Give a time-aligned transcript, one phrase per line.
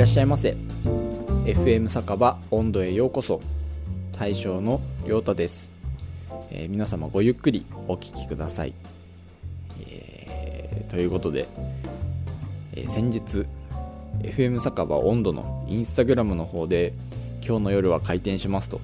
[0.00, 0.56] らっしゃいませ。
[1.44, 3.42] FM 酒場温度へようこそ。
[4.18, 5.68] 大将の亮太です、
[6.50, 8.72] えー皆様ごゆっくりお聞きください、
[9.78, 11.46] えーということで、
[12.72, 13.44] えー先日
[14.22, 16.94] FM 酒場温度のインスタグラムの方で
[17.46, 18.80] 今日の夜は開店しますと、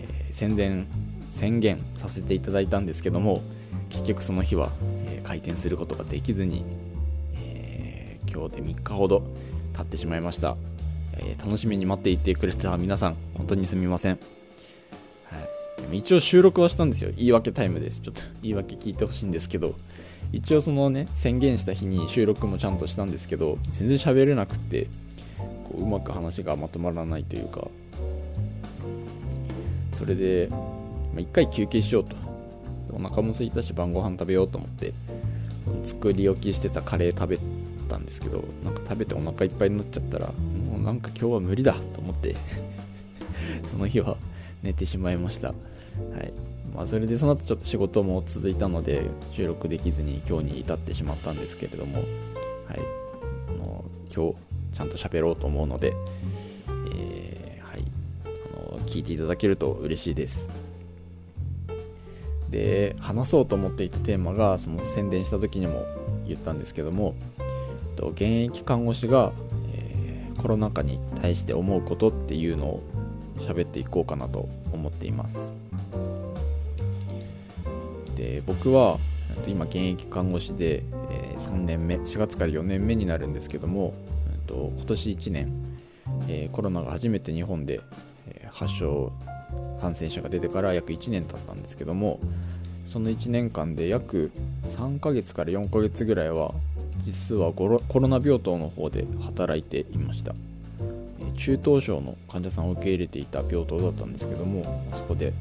[0.00, 0.88] えー宣伝
[1.30, 3.42] 宣言させていただいたんですけども
[3.90, 4.70] 結局その日は、
[5.06, 6.64] え開店することができずに、
[7.36, 9.22] えー今日で3日ほど
[9.74, 10.56] 経ってしまいました、
[11.14, 14.18] えー楽しみに待っていてくれた皆さん本当にすみません、
[15.26, 15.38] は
[15.78, 17.10] い、でも一応収録はしたんですよ。
[17.16, 18.00] 言い訳タイムです。
[18.00, 19.74] ちょっと 言い訳聞いてほしいんですけど。
[20.32, 24.88] 一応そのね宣言した日に収録もちゃんとしたんですけど全然喋れなくって
[25.68, 27.68] こううまく話がまとまらないというか。
[29.96, 30.56] それで、ま
[31.18, 32.16] あ、一回休憩しようと。
[32.94, 34.94] お腹も空いたし晩ご飯食べようと思って
[35.64, 37.38] その作り置きしてたカレー食べ
[37.84, 42.36] たんですけどなんか食べてお腹いっぱいになっちゃったらもうなんか今日は無理だと思って
[43.70, 44.16] その日は
[44.62, 45.48] 寝てしまいました。
[45.48, 46.32] はい。
[46.74, 52.06] まあ、それでその後ちょっと仕事も続いたので収録できずに今日に至ってしまったんですけれども、はい、
[53.48, 54.36] あの今日
[54.76, 55.94] ちゃんと喋ろうと思うので、
[56.92, 57.84] えーはい、
[58.24, 60.48] あの聞いていただけると嬉しいです。
[62.50, 65.84] で話そうと思っていたテーマがその宣伝した時にも
[66.26, 67.14] 言ったんですけども
[67.94, 69.32] と現役看護師が、
[69.74, 72.82] えーコロナ禍に対して思うことっていうのを
[73.38, 75.50] 喋っていこうかなと思っています。
[78.14, 78.98] で僕は
[79.46, 83.94] 今現役看護師で、え3年目4月から4年目になるんですけども、
[84.32, 85.52] えっと今年1年、
[86.28, 87.80] えーコロナが初めて日本で、
[88.28, 89.12] えー発症
[89.80, 92.20] 感染者が出てから約1年経ったんですけども
[92.88, 94.30] その1年間で約
[94.76, 96.54] 3ヶ月から4ヶ月ぐらいは
[97.04, 100.34] 実はコロナ病棟の方で働いていました。
[101.36, 105.32] 中等症の患者さんを受け入れていた病棟だったんですけどもそこで、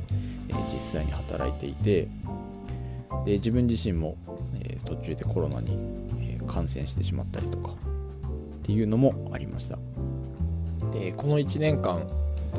[0.74, 2.08] 実際に働いていて
[3.26, 4.18] で自分自身も、
[4.86, 5.78] 途中でコロナに、
[6.48, 9.78] 感染してしまったりとかっていうのもありました。
[10.92, 12.06] でこの1年間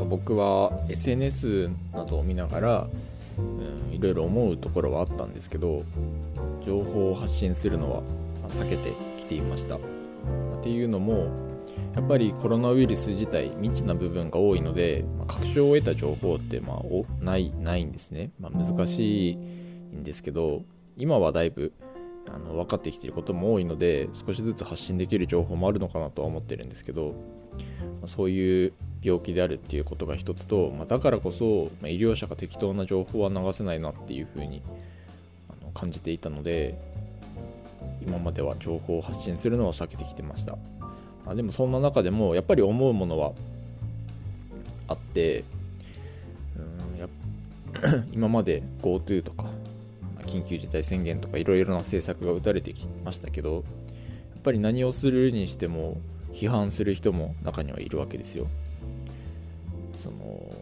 [0.08, 2.86] 僕は SNS などを見ながら、
[3.38, 5.84] うん、いろいろ思うところはあったんですけど
[6.66, 8.02] 情報を発信するのは
[8.48, 9.76] 避けてきていました。
[9.76, 9.78] っ
[10.62, 11.28] ていうのも
[11.94, 20.62] やっぱりコロナウイルス自体未知な部分が多いので、まあ確証を得た情報ってまあおないないんですね、まあ、難しいんですけど
[20.96, 21.72] 今はだいぶ
[22.28, 27.14] あの分かってきていることも多いので少しずつ発信できる情報もあるのかなとは思ってるんですけど、ま
[28.04, 28.72] あそういう
[29.02, 34.62] 病気であるっていうことが一つと、まあだからこそ、ま医療者が適当な情報は流せないなっていうふうに
[35.50, 36.78] あの感じていたので
[38.06, 40.56] 今までは情報を発信するのを避けてきてました。
[41.24, 43.32] まあでもそんな中でもやっぱり思うものは
[44.88, 45.44] あって
[46.92, 47.08] うんや
[48.12, 49.46] 今まで GoTo とか
[50.26, 55.96] 緊急事態宣言とかいろいろな政策が打たれてきましたけどやっぱり何をするにしても
[56.32, 58.46] 批判する人も中にはいるわけですよ。
[59.96, 60.52] その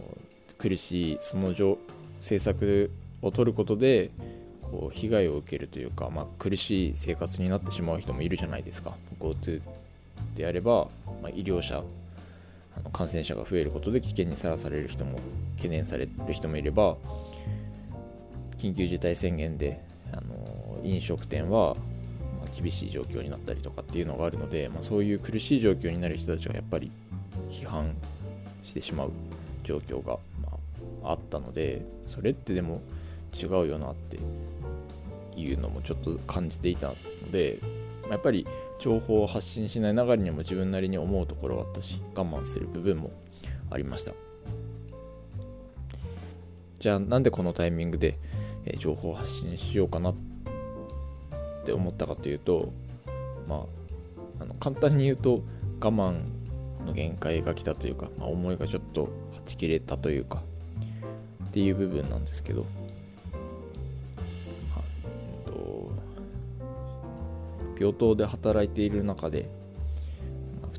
[0.58, 2.91] 苦しいその政策
[3.22, 4.10] を取ることで
[4.62, 8.94] こう被害を受けるというか、まあ、苦しい生活になってしまう人もいるじゃないですか。
[9.20, 9.60] GoTo
[10.36, 10.88] であれば、
[11.22, 11.82] まあ、医療者
[12.76, 15.18] あの感染者が増えることで危険にさらされる人も
[15.56, 16.96] 懸念される人もいれば
[18.56, 19.80] 緊急事態宣言で
[20.12, 21.76] あの飲食店は
[22.54, 26.90] 厳しい状況になったりとかっていうのがあるので、まあ、そういう苦しい状況になる人たちがやっぱり
[27.50, 27.94] 批判
[28.62, 29.12] してしまう
[29.64, 30.48] 状況が、ま
[31.04, 32.82] あ、あったのでそれってでも
[33.34, 34.19] 違うよなって
[35.37, 36.97] いうのもちょっと感じていたの
[37.31, 37.59] で、
[38.10, 38.47] やっぱり
[38.78, 43.10] 情報を発信しない流れにも自分なりに思うところはあったし我慢する部分も
[43.70, 44.12] ありました。
[46.78, 48.19] じゃあなんでこのタイミングで、
[48.78, 50.14] 情報を発信しようかなっ
[51.64, 52.73] て思ったかというと
[53.49, 53.67] ま
[54.40, 55.43] ああの簡単に言うと
[55.81, 56.14] 我慢
[56.87, 59.08] の限界が来たというか、まあ、思いがちょっとは
[59.46, 60.43] ち切れたというか
[61.44, 62.67] っていう部分なんですけど、
[67.78, 69.48] 病棟で働いている中で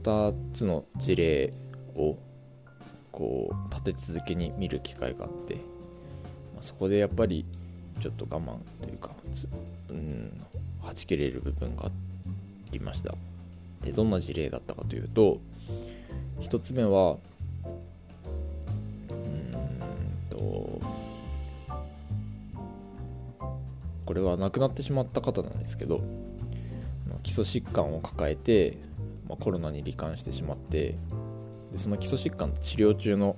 [0.04, 1.54] 2つの事例
[1.96, 2.18] を
[3.12, 7.46] こう立て続けに見る機会があって、まあそこでやっぱり
[8.02, 9.12] ちょっと我慢というか
[9.90, 10.42] うん
[10.82, 11.92] はち切れる部分があ
[12.72, 13.14] りました。
[13.84, 15.40] でどんな事例だったかというと
[16.40, 17.18] 1つ目は
[19.10, 20.82] うんと
[24.06, 26.02] これは亡くなってしまった方なんですけど
[27.14, 28.78] の基礎疾患を抱えて
[29.28, 30.96] まあ、コロナに罹患してしまって
[31.72, 33.36] でその基礎疾患治療中の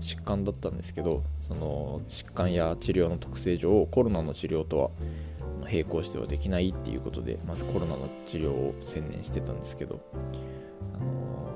[0.00, 4.90] 疾患だったんですけどその疾患や治療の特性上コロナの治療とは
[5.64, 10.00] 並行してはできないっていうことでまずコロナの治療を専念してたんですけど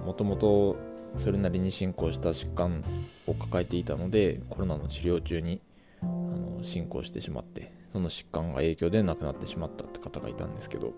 [0.06, 0.76] もともと
[1.18, 2.82] それなりに進行した疾患
[3.26, 5.60] を抱えていたのでコロナの治療中に
[6.02, 10.94] あの進行してしまってその疾患が影響で亡くなってしまったって方がいたんですけど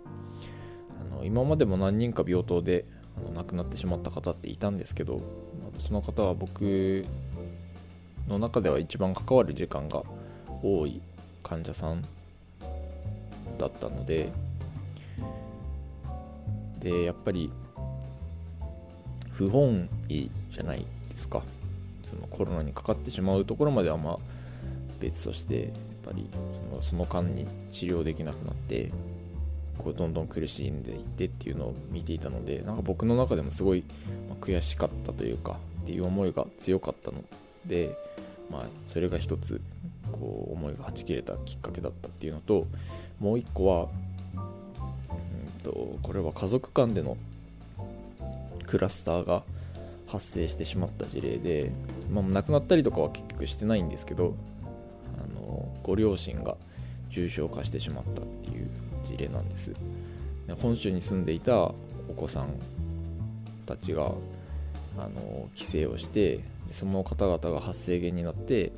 [1.00, 2.85] あの今までも何人か病棟で
[3.17, 5.20] あの亡くなってしまった方っていたんですけど
[5.79, 7.05] その方は僕
[8.29, 10.02] の中では一番関わる時間が
[10.62, 11.00] 多い
[11.43, 12.02] 患者さん
[13.58, 14.32] だったので
[16.81, 17.50] でやっぱり
[19.31, 21.43] 不本意じゃないですか。
[22.05, 24.17] そのコロナにかかってしまうところまではまあ
[25.00, 25.73] 別としてやっ
[26.05, 28.93] ぱりそのその間に治療できなくなって
[29.78, 33.84] こうどんどん苦しんでいってっていうのを見ていたのでなんか僕の中でもすごい
[34.40, 37.22] 悔しかったというかっていう思いが強かったの
[37.66, 37.96] で、
[38.50, 39.60] まあ、それが一つ
[40.12, 42.66] こう思いがはち切れたきっかけだったっていうのと
[43.20, 43.88] もう一個は、
[44.34, 47.16] うんと、これは家族間での
[48.66, 49.42] クラスターが
[50.06, 51.70] 発生してしまった事例で、
[52.10, 54.34] まあ、亡くなったりとかは結局してないんですけど
[55.18, 56.56] あのご両親が
[57.10, 58.68] 重症化してしまったっていう
[59.04, 59.72] 事例なんです。
[60.60, 61.74] 本州に住んでいたお
[62.16, 62.48] 子さん
[63.66, 64.12] たちが
[64.98, 66.40] あの帰省をして
[66.70, 68.72] その方々が発生源になって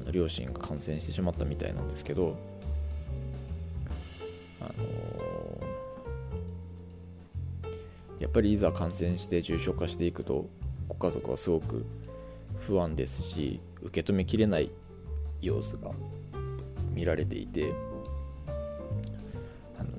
[0.00, 2.36] あの両親が感染してしまったみたいなんですけど
[4.60, 4.84] あの
[8.18, 10.46] やっぱりいざ感染して重症化していくと
[10.88, 11.84] ご家族はすごく
[12.60, 14.70] 不安ですし受け止めきれない
[15.40, 15.90] 様子が
[16.92, 17.72] 見られていて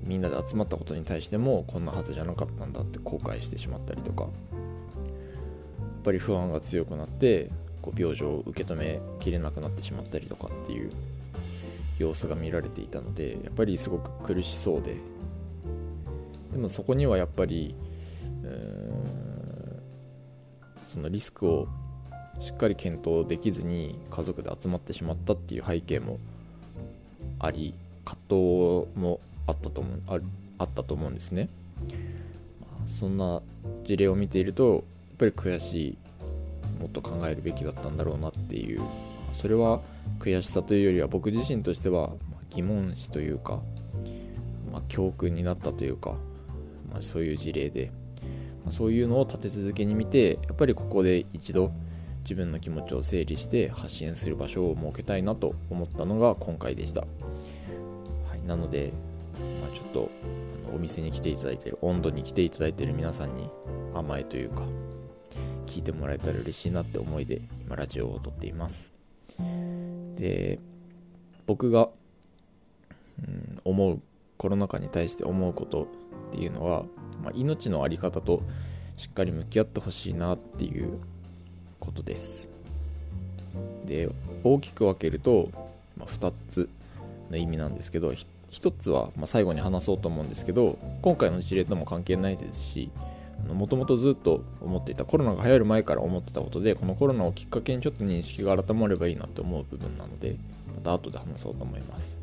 [0.10, 4.24] みんなで集まったことに対してもこんなはずじゃなかったんだって後悔してしまったりとか。
[4.24, 7.52] やっぱり不安が強くなって
[7.82, 10.92] こう病状を受け止めきれなくなってしまったりとかっていう
[12.00, 14.96] 様子が見られていたのでやっぱりすごく苦しそうで。
[16.54, 17.76] でもそこにはやっぱり
[20.88, 21.68] そのリスクを
[22.40, 26.18] しっかり検討できずに家族で集まってしまったっていう背景も
[27.38, 30.18] あり葛藤もあったと思うあ
[30.58, 31.50] あったと思うんですね、
[32.86, 33.42] そんな
[33.84, 34.84] 事例を見ているとやっ
[35.18, 35.98] ぱり悔しい
[36.82, 38.82] もっと考えるべきだったんだろうなっていう。
[39.34, 39.80] それは
[40.20, 42.12] 悔しさというよりは僕自身としては
[42.50, 43.62] 疑問視というか、
[44.72, 46.12] まあ、教訓になったというか、
[46.92, 47.92] まあ、そういう事例で
[48.66, 51.72] まそういうのを立て続けに見てやっぱりここで一度
[52.24, 57.08] 自分の気持ちを整理して発信する場所を設けたいなと思ったのが今回でした、は
[58.36, 58.92] い、なので、
[59.72, 60.12] ちょっと
[60.66, 63.50] あのお店に来ていただいてる温度に来ていただいてる皆さんに
[63.94, 64.64] 甘えというか
[65.66, 68.92] 聞いてもらえたら嬉しいなって思いで今ラジオを撮っています。
[70.18, 70.60] で
[71.46, 71.90] 僕が、
[73.28, 74.02] うん、思う
[74.38, 75.88] コロナ禍に対して思うこと
[76.30, 76.84] っていうのは
[77.24, 78.42] まあ、命の在り方と
[78.98, 81.00] しっかり向き合ってほしいなっていう
[81.80, 82.50] ことです。
[83.86, 84.10] で
[84.44, 85.50] 大きく分けると、
[85.98, 86.70] まあ、2つ
[87.30, 88.14] の意味なんですけど
[88.52, 92.92] 1つは、ま、最後に話そうと思うんですけど今回の事例とも関係ないですし
[93.48, 100.36] もともとずっと思っていたコロナが流行る前から思ってたことでこのコロナをきっかけにちょっと認識が改まればいいなと思う部分なので
[100.76, 102.18] また後で話そうと思います。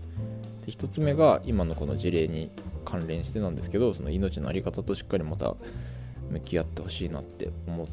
[0.66, 2.50] で1つ目が今のこの事例に
[2.84, 5.54] 関連してなんですけどその命の在り方としっかりまた
[6.30, 7.86] 向き合ってほしいなって思う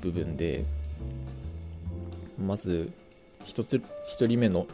[0.00, 0.64] 部分で
[2.38, 2.90] まず
[3.44, 3.82] 1つ
[4.18, 4.66] 1人目の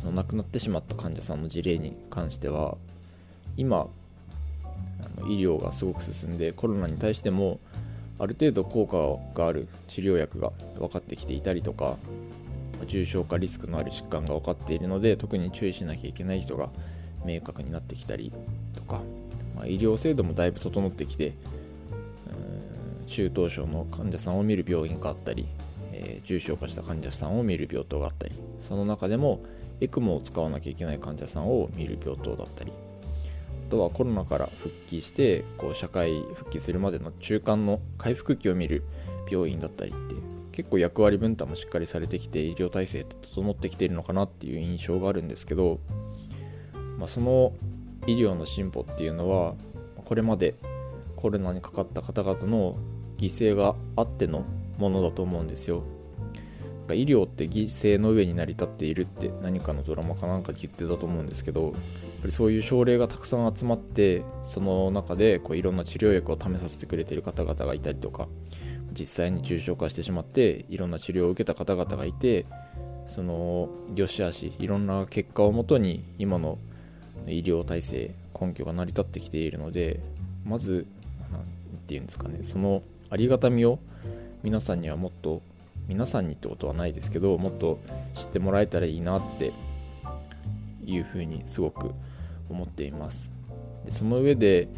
[0.00, 2.76] その亡くなってしまった患者さんの事例に関しては
[3.56, 3.86] 今
[5.00, 7.60] あの医療がすごく進んでコロナに対しても
[8.18, 11.96] ある程度効果がある治療薬が分かってきていたりとか
[12.86, 16.68] 重症化リスクのある疾患が分かっているので特に注意しなきゃいけない人が
[17.24, 18.32] 明確になってきたり
[18.76, 19.00] とか、
[19.56, 21.34] まあ、医療制度もだいぶ整ってきて
[23.06, 25.46] 中等症の患者さんを見る病院があったり、
[25.92, 28.34] えー、重症化した患者さんを見る病棟があったり
[28.66, 29.40] その中でも
[29.82, 32.72] エクモを使わなきゃいけない患者さんを見る病棟だったり
[33.68, 38.84] あとはコロナから復帰してこう社会復帰するまでの中間の回復期を見る
[39.30, 40.14] 病院だったりって
[40.52, 45.80] 結構役割分担もしっかりされてきて医療体制整ってきているのかなっていう印象があるんですけど
[47.02, 47.52] まあ、その
[48.06, 49.54] 医療の進歩っていうのは
[50.04, 50.54] これまで
[51.16, 52.76] コロナにかかった方々の
[53.16, 54.44] 犠牲があっての
[54.78, 55.82] ものだと思うんですよ。
[56.90, 61.78] 医療って犠牲の上に成り立っているって何かのドラマかなんかで言ってたと思うんですけどやっぱ
[62.26, 68.28] りそういう症例がたくさん集まってその中でこういろんな治療薬を試させてくれている方々がいたりとか
[68.92, 72.46] 実際に重症化してしまっていろんな治療を受けた方々がいて
[73.08, 76.58] その良し悪しいろんな結果をもとに今の
[77.26, 80.00] 医療体制根拠が成り立ってきているので
[80.44, 80.86] まず
[81.30, 81.48] 何て
[81.88, 83.78] 言うんですかねそのありがたみを
[84.42, 85.42] 皆さんにはもっと
[85.88, 87.78] 皆さんにってことはないですけどもっと
[88.14, 89.52] 知ってもらえたらいいなって
[90.84, 91.92] いうふうにすごく
[92.48, 93.30] 思っています。
[93.84, 94.68] でその上で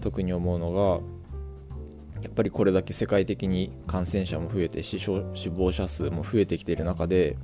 [0.00, 1.14] 特に思うのが
[2.22, 7.36] やっぱりこれだけ世界的に感染者も増えて死死亡者数も増えてきている中で、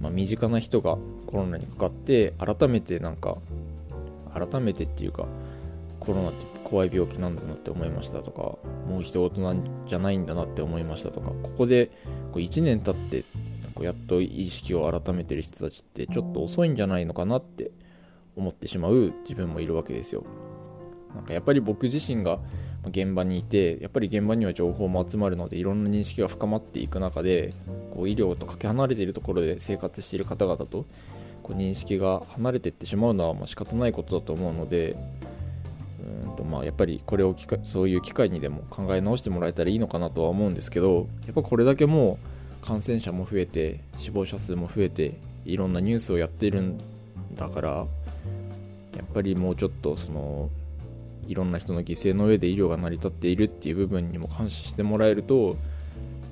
[0.00, 3.38] まあ、身近な人がコロナにかかって改めてなんか
[4.32, 5.26] 改めてっていうか
[6.00, 8.40] コロナって怖い病気なんだなって思いましたとか
[8.88, 11.88] もう人事なんじゃないんだなって思いましたとかここで
[12.32, 13.24] こう1年経って
[13.82, 17.72] やっと意識を改めてる人たちってちょっと遅いんじゃないのかなって
[18.36, 20.24] 思ってしまう自分もいるわけですよ。
[21.14, 22.38] なんかやっぱり僕自身が
[22.88, 27.52] 現場にいてやっぱり現場には情報も集まるのでいろんな認識が深まっていく中で
[27.94, 30.86] こう医療とかけ離れているところで生活している方々と
[31.42, 34.96] こう認識が離れていってしまうのはまあ仕方ないことだと思うので
[36.02, 42.18] うんとまあやっぱりこれを機会そういう機会にでも考え直してもらえたらいいのかなとは思うんですけどやっぱこれだけも
[42.62, 46.78] う感染者も増えて死亡者数も増えていろんなニュースをやってるん
[47.34, 47.84] だからや
[49.02, 50.50] っぱりもうちょっとその
[51.28, 55.56] いろんな人の犠牲の上で医療が成り立っているっていう部分にも感謝してもらえると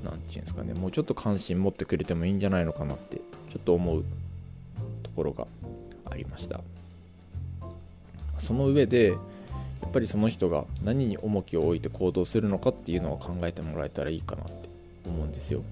[0.04, 4.04] 何て言うんですかねもうちょっと関心持ってくれてもいいんじゃないのかなってちょっと思う
[5.02, 5.46] ところが
[6.10, 6.60] ありました。
[8.38, 9.14] その上で
[9.90, 14.52] っぱりその人が何に重きを置いて行動するのかっていうのを考えてもらえたらいいかなって
[15.04, 15.62] 思うんですよ。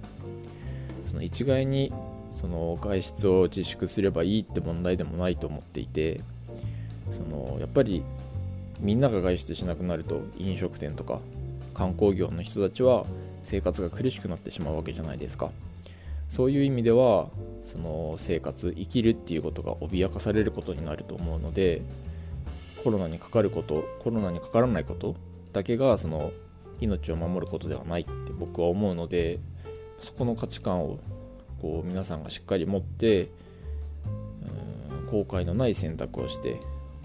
[1.07, 1.93] その一概に
[2.41, 6.21] その外出を自粛すればいいって問題でもないと思っていて
[7.13, 8.03] そのやっぱり
[8.81, 11.21] みんなが外出しなくなると飲食店とか
[11.73, 13.07] 観光業の人たちは
[13.45, 15.51] 生活が苦しくなってしまうわけじゃないですか。
[16.29, 17.29] そういう意味では
[17.73, 21.83] その生活生きるっていうことが脅かされることになると思うので
[22.82, 25.16] コロナにかかることコロナにかからないこと
[25.52, 26.30] だけがその
[26.80, 29.40] 命を守ることではないって僕は思うので
[30.00, 30.99] そこの価値観を
[31.61, 33.30] こう皆さんがしっかり持って
[35.11, 36.61] 後悔のない選択をして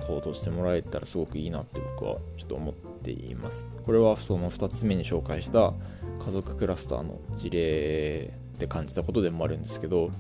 [0.07, 3.65] 行動してもらえたらすごくいいなって僕はちょっと思っています。
[3.85, 5.73] これはその2つ目に紹介した
[6.19, 10.11] 家族クラスターの事例で感じたことでもあるんですけど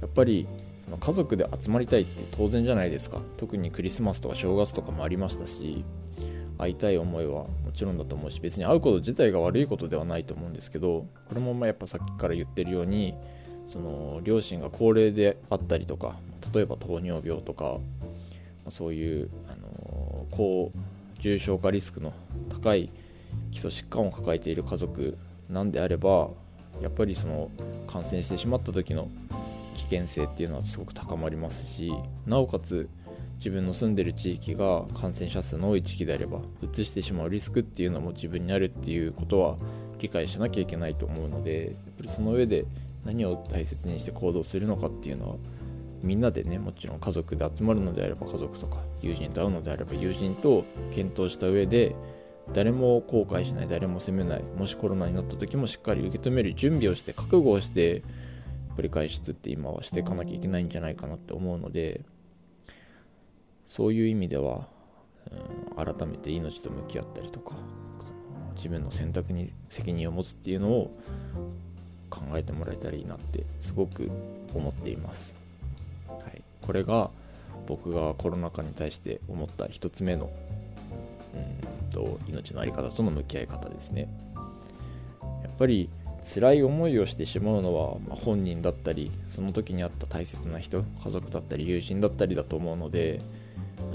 [0.00, 0.46] やっぱり
[1.00, 3.20] 家族で集まりたいって当然じゃないですか。
[3.36, 5.84] 特にクリスマスとか正月とかもありましたし
[6.58, 13.14] 会いたい思いはもちろんだと思うし別に会うこと自体が悪いことではないと思うんですけどこれもまあやっぱさっきから言ってるように
[13.66, 16.16] その両親が高齢であったりとか
[16.54, 17.78] 例えば糖尿病とか
[18.68, 20.72] そういう、あの高
[21.20, 22.12] 重症化リスクの
[22.50, 22.90] 高い
[23.52, 25.16] 基礎疾患を抱えている家族
[25.48, 26.30] なんであれば
[26.80, 27.50] やっぱりその
[27.86, 29.08] 感染してしまった時の
[29.76, 31.92] 危険性っていうのはすごく高まりますし
[32.26, 32.88] なおかつ
[33.38, 39.56] 自分の住んでる地域が感染者数の多い地域であればうつしてしまうリスクっていうのも自分にあるっていうことは
[39.98, 42.64] 理解しなきゃいけないと思うのでやっぱりその上で
[43.04, 45.36] 何を大切にして行動するのかっていうのは
[46.02, 51.94] みんなでねもちろん家族で集まるのであれば家族とか友人と会うのであれば友人と検討した上で
[52.52, 58.02] 誰も後悔しない誰も責めないもしコロナになった時もしっかり受け止める準備をして覚悟をして
[58.76, 62.02] 繰り返出って今はしていかなきゃいけないんじゃないかなって思うので
[63.66, 64.66] そういう意味では、
[65.76, 67.54] うん、改めて命と向き合ったりとか
[68.56, 70.96] 自分の選択に責任を持つっていうのを
[72.10, 74.10] 考えてもらえたらいいなってすごく
[74.54, 75.34] 思っています。
[76.08, 77.10] はい、これが
[77.66, 80.30] 僕がコロナ禍に対して思った1つ目の
[81.34, 84.08] うんと命の在り方との向き合い方ですね
[85.42, 85.88] やっぱり
[86.32, 93.20] 辛い思いをしてしまうのは、まあ、本人だったりその時にあった大切な人家族だったり友人だったりだと思うので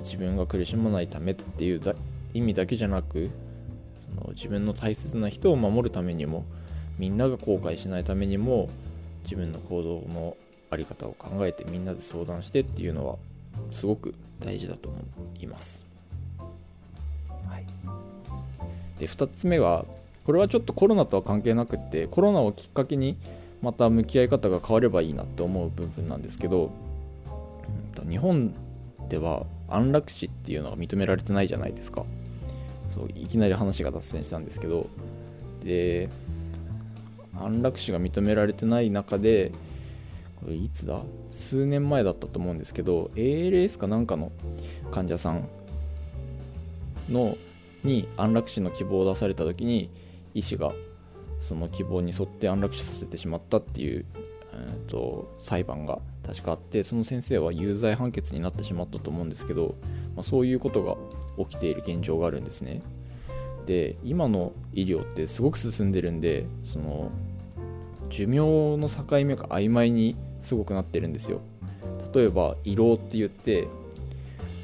[0.03, 1.81] 自分が苦しまないためっていう
[2.33, 3.29] 意味だけじゃなく
[4.15, 6.45] その自分の大切な人を守るためにも
[6.97, 8.69] みんなが後悔しないためにも
[9.23, 10.37] 自分の行動の
[10.69, 13.17] あり方を考えてみんなで相談してっていうのは
[13.71, 14.97] すごく大事だと思
[15.39, 15.79] います。
[17.47, 17.65] はい、
[18.99, 19.85] で2つ目は
[20.25, 23.17] これはちょっとコロナとは関係なくてコロナをきっかけに
[23.61, 26.71] また向き合い方が変わればいいなって思う部分なんですけど
[28.09, 28.53] 日本
[29.09, 32.03] では安楽死っていうのが認められてないじゃないですか。
[32.93, 34.87] そういきなり話が脱線したんですけど
[35.63, 36.09] で
[37.39, 39.51] 安楽死が認められてない中で
[40.41, 40.99] これいつだ？
[41.31, 44.31] 数年前だったと思うんですけど ALS かなんかの
[44.91, 45.47] 患者さん
[47.09, 47.37] の
[47.83, 49.89] に安楽死の希望を出された時に
[50.33, 50.73] 医師が
[51.41, 54.05] その希望に沿って安楽死させてしまったっていう、
[54.53, 59.75] えーと、裁判が確かあってその先生は有罪判決になってしまったと思うんですけど、
[60.15, 60.95] まあ、そういうことが
[61.45, 62.81] 起きている現状があるんですね。
[63.65, 67.11] で今の医療ってすごく進んでるんでその
[68.09, 68.39] 寿命
[68.77, 71.41] の境目が曖昧にすごくなってるんですよ。
[72.13, 73.67] 例えば胃ろうって言って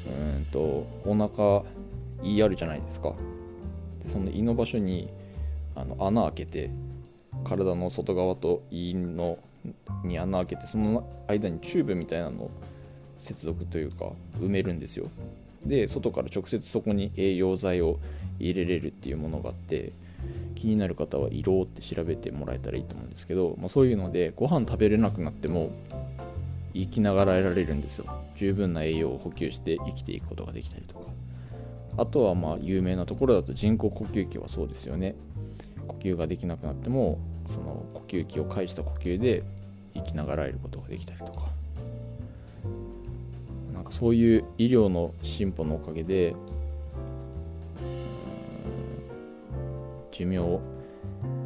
[0.06, 1.62] うんとお腹
[2.22, 3.14] 胃あるじゃないですか。
[4.04, 5.08] でその胃の場所に
[5.78, 6.70] あの穴開けて
[7.44, 9.38] 体の外側と胃の
[10.04, 12.50] に穴開けてその間にチューブみたいなのを
[13.22, 15.08] 接続というか埋めるんですよ。
[15.64, 17.98] で外から直接そこに栄養剤を
[18.38, 19.92] 入れれるっていうものがあって
[20.56, 25.70] 気になる方は色って調べてもらえたらいいと思うんですけど、まあ、そういうのでご飯食べれなくなっても
[26.74, 28.06] 生きながらえられるんですよ。
[28.36, 31.06] 十分な栄養を補給して生きていくことができたりとか。
[31.96, 35.16] あとはまあ有名なところだと人工呼吸器はそうですよね。
[35.88, 37.18] 呼吸ができなくなっても
[37.48, 39.42] その呼吸器を介した呼吸で
[39.94, 41.48] 生きながらえることができたりとか。
[43.72, 46.34] なんかそういう医療の進歩のおかげで
[50.10, 50.60] 寿命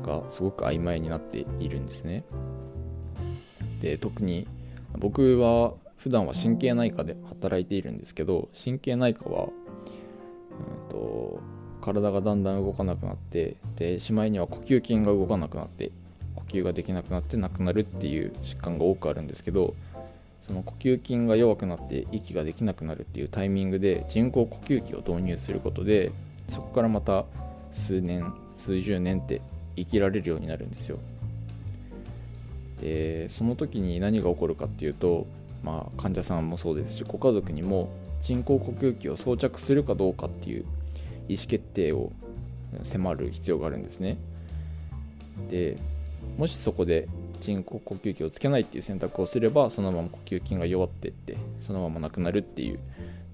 [0.03, 2.25] がすごく曖昧になっているんですね。
[3.83, 4.47] で特に
[4.99, 11.41] 僕は普段は神経内科で働いているんですけど神経内科は、うんと、
[11.83, 15.91] 体がだんだん動かなくなってでしまいには呼吸筋が動かなくなって
[16.35, 19.75] 呼吸ができなくなって亡くなるっていう疾患が多くあるんですけど
[20.47, 26.11] その呼吸筋が弱くなって息ができなくなるっていうタイミングで人工呼吸器を導入することで
[26.49, 27.25] そこからまた
[27.73, 29.41] 数年数十年って
[29.77, 30.99] 生きられるようになるんですよ。
[32.81, 35.27] でその時に何が起こるかっていうと、
[35.63, 37.89] まあ、患者さんもそうですしご家族にも
[38.23, 40.65] 人工呼吸器を装着するかどうかっていう
[41.29, 42.13] 意思決定を
[42.83, 44.17] 迫る必要があるんですね。
[45.51, 45.77] で
[46.39, 47.09] もしそこで
[47.41, 52.79] 人工呼吸器をつけないっていう選択をすればそのまま呼吸筋が弱っていってそのままなくなるっていう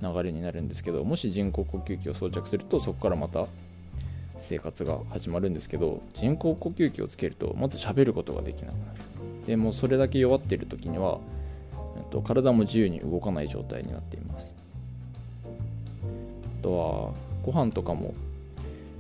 [0.00, 3.46] 流れになるんですけどもし人工呼吸器を装着するとそこからまた
[4.40, 9.00] 生活が始まるんですけど人工呼吸器をつけるとまず喋ることができなくなる。
[9.46, 11.18] でもそれだけ弱ってる時には、
[11.96, 14.54] えっと、体も自由に動かない状態になっています。
[16.60, 18.12] あとはご飯とかも、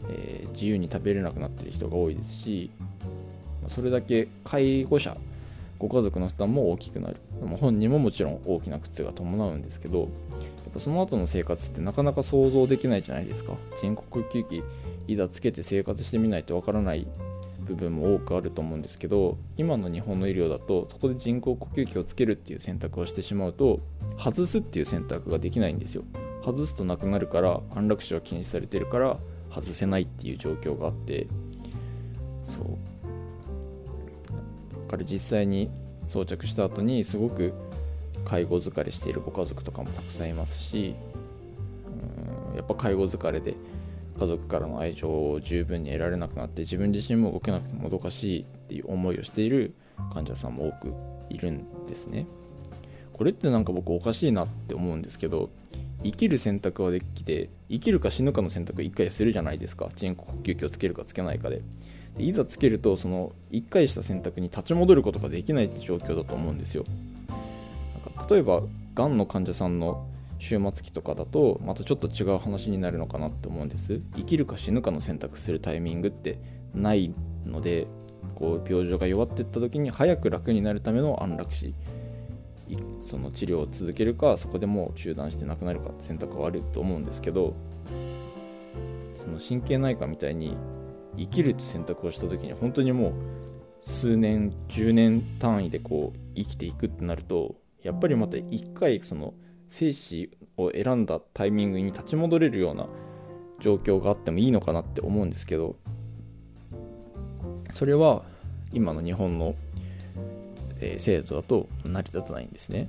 [0.08, 2.70] えー、自由に食べれなくなってる人が多いですし
[3.66, 5.14] それだけ介護者
[5.78, 7.16] ご家族の負担も大きくなる。
[7.60, 10.08] 本人ももちろん大きな苦痛が伴うんですけどやっ
[10.72, 13.52] ぱその後の生活ってなかなか想像できないじゃないですか。
[13.80, 14.64] 人工呼吸器
[15.06, 17.06] いざつけて生活してみないとわからない
[17.60, 23.80] 部分も多くあると思うんですけど今の日本の医療だとそこで人工呼吸器をつけるっていう選択をしてしまうと
[24.18, 26.02] 外すっていう選択ができないんですよ。
[26.52, 29.18] 外すとなくなるから安楽死は禁止されてるから
[29.50, 31.26] 外せないっていう状況があって。
[32.48, 32.78] そう。
[34.86, 35.70] だから実際に
[36.06, 37.52] 装着した後にすごく
[38.24, 40.94] 介護疲れしているご家族とかもたくさんいますし
[42.50, 43.54] うんやっぱ介護疲れで
[44.18, 49.74] 家族からの愛情を十分に得られなくなって自分自身も動けなくてもどかしいっていう思いをしている
[50.12, 50.92] 患者さんも多く
[51.30, 52.26] いるんですね。
[53.12, 55.50] これってなんか僕おかしいなって思うんですけど
[56.02, 59.90] 生きる選択はできて生きるか死ぬかの選択1回するじゃないですか。
[59.96, 61.62] 人工呼吸器をつけるかつけないかで。
[62.16, 66.84] でいざつけるとその1回した選択に立ち戻ることができないって状況だと思うんですよ。
[67.28, 68.62] なんか例えば
[68.94, 70.06] がんの患者さんの
[70.40, 74.00] 終末期とかだとまたちょっと違う話になるのかなって思うんです。
[74.16, 76.38] 生きるか死ぬかの選択するタイミングって
[76.74, 77.12] ない
[77.44, 77.86] ので
[78.36, 81.74] こう病状が弱っていった時に早く楽になるための安楽死。
[83.04, 87.54] その治療を続けるかそこでもう中断して亡くなるかって選択はあると思うんですけど
[89.24, 90.56] その神経内科みたいに
[91.16, 93.12] 生きるって選択をした時に本当にもう
[93.88, 99.34] 数年10年単位でこう生きていくってなるとやっぱりまた一回その
[99.70, 102.86] 生死を選んだタイミングに立ち戻れるような
[103.60, 105.76] 状況があってもいいのかなって思うんですけど
[107.72, 108.22] それは
[108.72, 109.54] 今の日本の、
[110.80, 112.88] え、制度だと成り立たないんですね。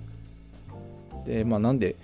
[1.26, 1.96] でまあなんで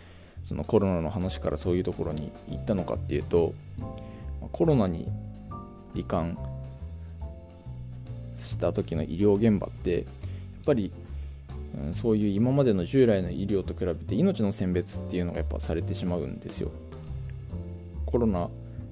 [0.46, 3.54] そのコロナの話からそういうところに行ったのかっていうと
[4.52, 5.08] コロナに
[5.94, 6.38] 罹患
[8.38, 10.04] した時の医療現場ってやっ
[10.66, 10.92] ぱり
[11.76, 16.72] うん、そういう今までの従来の医療と比べて命の選別っていうのがやっぱされてしまうんですよ。
[18.06, 18.50] コロナ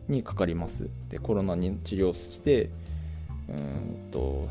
[0.10, 0.90] にかかります。
[1.10, 2.70] でコロナに治療して
[3.48, 4.50] うんと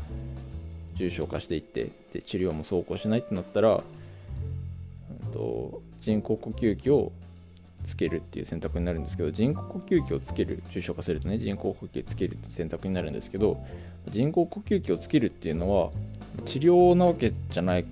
[0.95, 7.11] 重症化していってで治療も走行しないってなったら、うんと、人工呼吸器を
[7.85, 13.63] つけるっていう選択になるんですけど人工呼吸器をつける重症化するとね人工呼吸器つけるって選択になるんですけど
[14.09, 15.91] 人工呼吸器をつけるっていうのは
[16.45, 17.85] 治療なわけじゃない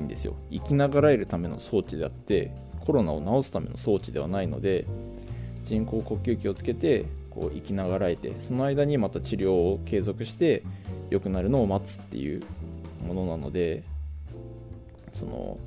[0.00, 0.34] んですよ。
[0.50, 2.50] 生きながらえるための装置であって
[2.84, 4.86] コロナを治すための装置ではないので
[5.64, 7.04] 人工呼吸器をつけて
[7.36, 10.62] こう生きながらえてその間にまた治療を継続して
[11.10, 12.42] 良くなるのを待つっていう
[13.06, 13.84] ものなので
[15.12, 15.58] その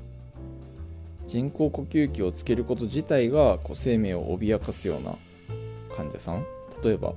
[1.28, 5.14] 人工呼吸器をつけること自体がこう生命を脅かすような
[5.96, 6.44] 患者さん
[6.82, 7.14] 例えば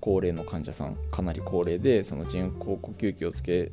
[0.00, 3.72] 高齢の患者さんかなり高齢でその人工呼吸器をつけ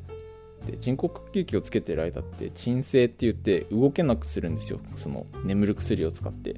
[0.66, 4.80] で人工呼吸器をつけてる間って鎮静って言って動けなくするんですよ。
[4.98, 6.56] その眠る薬を使って。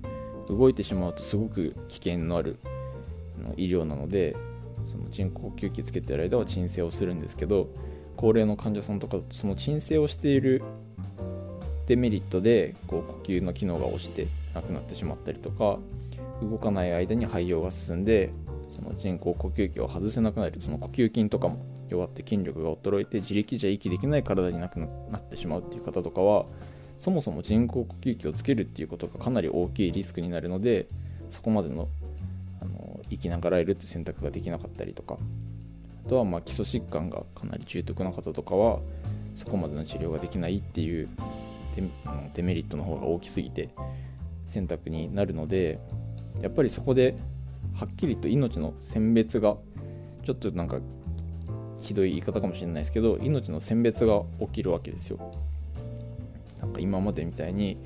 [0.52, 2.58] 動いてしまうとすごく危険のある
[3.58, 4.36] 医療なので
[4.88, 7.70] その人工呼吸器つけてる間は鎮静をするんですけど
[8.18, 10.64] 高齢の患者さんとかその鎮静をしている
[11.88, 15.80] デメリットでこう呼吸の機能が落ちてなくなってしまったりとか
[16.42, 18.32] 動かない間に肺葉が進んで
[18.76, 26.46] その人工呼吸器を外せなくなるその呼吸筋とかも弱って筋力が衰えて自力じゃ息できない体になくなってしまうっていう方とかは
[27.00, 30.88] そもそも人工呼吸器をつけるっていうことがかなり大きいリスクになるので
[31.32, 31.90] そこまでの
[33.12, 35.18] 生きながらえるって選択ができなかったりとか
[36.06, 38.80] あとはま基礎疾患がかなり重篤な方とかは
[39.36, 41.10] そこまでの治療ができないっていう
[42.34, 43.70] デメリットの方が大きすぎて
[44.48, 45.80] 選択になるので
[46.42, 47.16] やっぱりそこで
[47.74, 49.56] はっきりと命の選別が
[50.24, 50.80] ちょっとなんか
[51.82, 55.20] ひどい言い方かもしれないですけど命の選別が起きるわけですよ。
[56.60, 57.78] なんか今までみたいに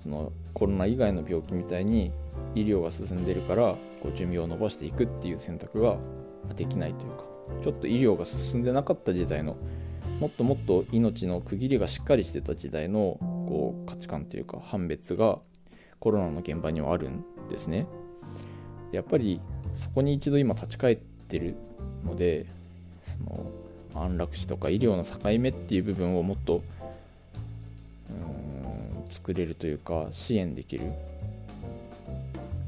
[0.00, 2.12] そのコロナ以外の病気みたいに
[2.54, 5.96] 医療が進んでるからこう寿命を延ばしていくっていう選択が
[6.54, 7.24] できないというか
[7.62, 9.56] ちょっと医療が進んでなかった時代の
[10.20, 15.38] もっともっと命の区切りがしっかりしてた時代のこう価値観というか判別が
[15.98, 17.86] コロナの現場にはあるんですね。
[18.92, 19.40] やっぱり
[19.74, 21.56] そこに一度今立ち返ってる
[22.04, 22.46] ので
[23.24, 23.50] その
[23.94, 26.62] 安楽死とか医療の境目っていう部分をもっと
[29.12, 30.92] 作れるというか支援できる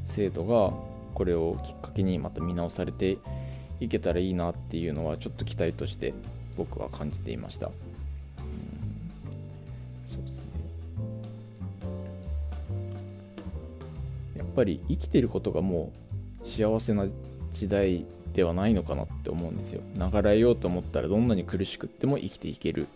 [0.08, 0.72] 制度が
[1.14, 3.18] これをきっかけにまた見直されて
[3.80, 6.14] いけたらいいなっていうのはちょっと期待として
[6.56, 7.70] 僕は感じていました。
[14.36, 15.90] やっぱり生きてることがも
[16.44, 17.06] う幸せな
[17.54, 19.80] 時代ではないのかなって思うんですよ。
[19.96, 22.86] 流れようと思ったらどんなに苦しくっても生きていける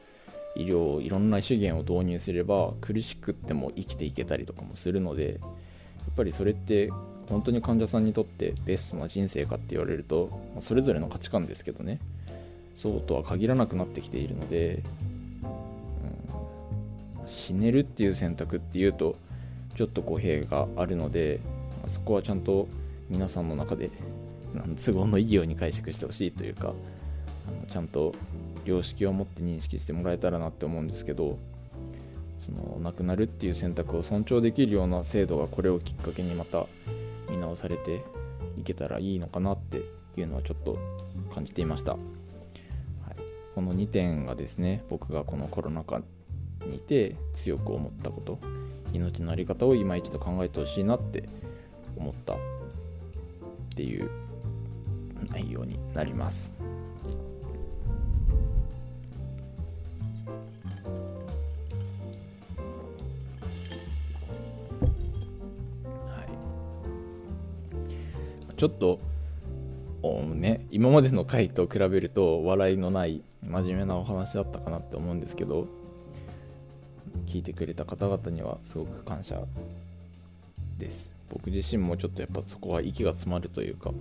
[0.56, 5.46] 医療いろんな資源を導入すれば苦しくっても生きていけたりとかもするのでや
[6.10, 6.90] っぱりそれって
[7.28, 12.00] 本当に患者さんにとってベストな人生かって言われると、まそれぞれの価値観ですけどね。
[12.74, 14.82] そうとは限らなくなってきているので、
[17.20, 19.16] うん、死ねるっていう選択っていうと
[19.74, 21.40] ちょっと語弊があるので
[21.88, 22.68] そこはちゃんと
[23.10, 23.90] 皆さんの中で
[24.76, 26.68] 都合のいいように解釈してほしいというか
[27.48, 28.12] あのちゃんと
[28.68, 31.38] 良識を持って認識してもらえたらなって思うんですけど
[32.40, 36.66] その亡くなるっていう選択を尊重できるような制度がこれをきっかけにまた
[37.30, 38.04] 見直されて
[38.58, 39.82] いけたらいいのかなって
[40.16, 40.78] いうのはちょっと
[41.34, 42.00] 感じていました、はい、
[43.54, 46.02] この2点がですね僕がこのコロナ禍
[46.66, 48.38] にいて強く思ったこと
[48.92, 51.24] 命の在り方を今一度考えてほしいなって
[51.96, 52.36] 思ったっ
[53.76, 54.10] ていう
[55.30, 56.52] 内容になります。
[68.58, 69.00] ちょっと
[70.34, 75.66] ね、今までの回と比べると笑いのない真面目なお話だったかなって思うんですけど
[77.26, 79.40] 聞いてくれた方々にはすごく感謝
[80.76, 81.08] です。
[81.30, 83.92] 僕自身もちょっとやっぱそこは息が詰まるというか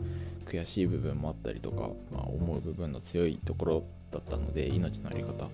[0.45, 5.49] 悔しい部分もあったりとか、まあ、思う部分の強いところだったので命の在り方。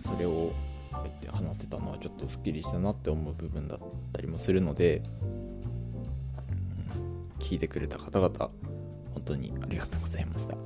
[0.00, 0.52] それを
[0.90, 3.78] こうやって話せたのはちょっとすっきりしたなって思う部分だっ
[4.12, 5.02] たりもするので、
[7.38, 8.50] 聞いてくれた方々
[9.14, 10.54] 本当にありがとうございました。
[10.54, 10.58] で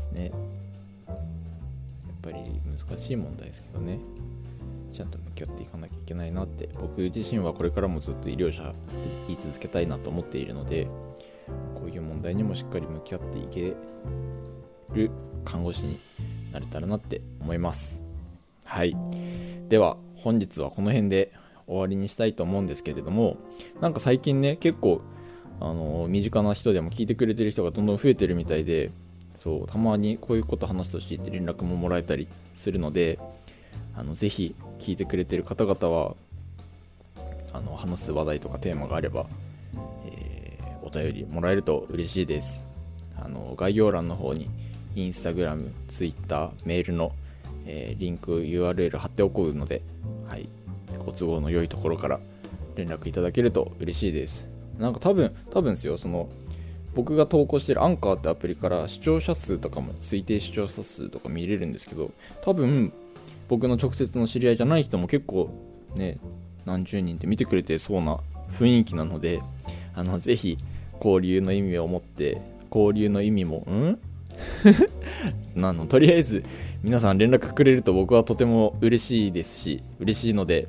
[0.00, 0.32] すね。
[1.06, 1.16] やっ
[2.22, 3.98] ぱり難しい問題ですけどね。
[4.92, 6.68] ちゃんと向き合っていかなきゃいけないなって。
[6.80, 8.74] 僕自身はこれからもずっと医療者で
[9.28, 10.86] 言い続けたいなと思っているので
[11.74, 13.74] こういう問題にもしっかり向き合っていけ
[14.94, 15.10] る
[15.44, 15.98] 看護師に
[16.52, 18.00] なれたらなって思います。
[18.64, 18.96] はい。
[19.68, 21.32] では本日はこの辺で
[21.66, 23.36] 終わりにしたいと思うんですけれども
[23.80, 25.02] なんか最近ね結構
[25.60, 28.90] あの身近な人でも聞いてくれてる人がどんどん増えてるみたいで
[29.36, 33.18] そうたまにこういうこと話してほしいて連絡ももらえたりするので
[33.96, 36.14] あのぜひ聞いてくれてる方々は
[37.52, 39.26] あの話す話題とかテーマがあれば、
[40.06, 42.64] えー、お便りもらえると嬉しいです。
[43.16, 44.50] あの概要欄の方に
[44.96, 47.12] インスタグラム、ツイッター、メールの、
[47.64, 49.82] えー、リンク URL 貼っておくので、
[50.26, 50.48] はい、
[51.04, 52.18] ご都合の良いところから
[52.74, 54.53] 連絡いただけると嬉しいです。
[54.78, 55.98] なんか多分多分ですよ。
[55.98, 56.28] その
[56.94, 62.92] 僕が投稿してるアンカーってアプリから視聴者数とかも推定視聴者数とか見れるんですけど多分
[63.48, 65.50] 僕の直接の知り合いじゃない人も結構
[65.96, 66.18] ね
[66.64, 68.18] 何十人って見てくれてそうな
[68.58, 69.42] 雰囲気なので
[69.94, 70.56] あのぜひ
[70.98, 72.40] 交流の意味を持って
[72.72, 73.98] 交流の意味もん？
[75.54, 75.86] なの。
[75.86, 76.44] とりあえず
[76.82, 80.68] 皆さん連絡くれると僕はとても嬉しいですし嬉しいので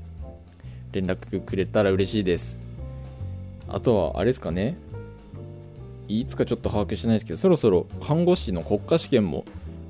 [0.91, 2.64] 連絡くれたら嬉しいです。
[3.67, 4.78] あとはあれですかね。
[6.08, 9.43] いつかちょっと把握してないですけどそろそろ看護師の国家試験も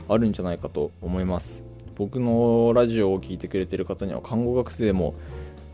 [0.08, 1.64] あるんじゃないかと思います。
[1.96, 5.14] 僕のラジオを聴いてくれてる方には看護学生も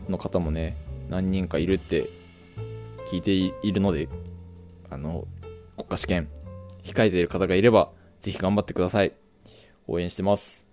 [0.08, 0.76] の方もね
[1.08, 2.08] 何人かいるって
[3.10, 4.08] 聞いているので
[4.90, 5.26] あの
[5.76, 6.28] 国家試験
[6.82, 9.12] 控えている方がいればぜひ頑張ってください。
[9.86, 10.66] 応援してます。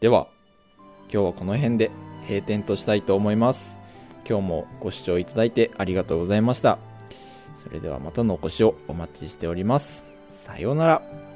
[0.00, 0.28] では
[1.12, 1.90] 今日はこの辺で
[2.28, 3.81] 閉店としたいと思います。
[4.28, 6.78] 今日もご視聴いただいてありがとうございました
[7.62, 10.04] それではまたのお越しをお待ちしております。
[10.32, 11.31] さようなら。